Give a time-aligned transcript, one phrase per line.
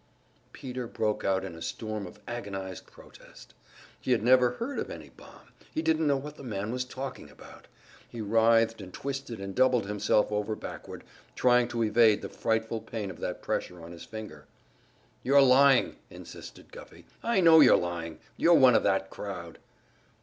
[0.51, 3.53] Peter broke out in a storm of agonized protest;
[3.99, 7.29] he had never heard of any bomb, he didn't know what the man was talking
[7.29, 7.67] about;
[8.09, 11.03] he writhed and twisted and doubled himself over backward,
[11.35, 14.47] trying to evade the frightful pain of that pressure on his finger.
[15.21, 17.05] "You're lying!" insisted Guffey.
[17.21, 18.17] "I know you're lying.
[18.37, 19.59] You're one of that crowd."